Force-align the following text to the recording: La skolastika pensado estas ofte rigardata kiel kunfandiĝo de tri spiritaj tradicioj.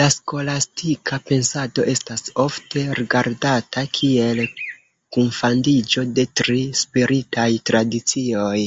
La 0.00 0.04
skolastika 0.12 1.18
pensado 1.30 1.84
estas 1.94 2.24
ofte 2.44 2.84
rigardata 3.00 3.82
kiel 3.98 4.40
kunfandiĝo 5.18 6.06
de 6.20 6.28
tri 6.42 6.60
spiritaj 6.84 7.50
tradicioj. 7.72 8.60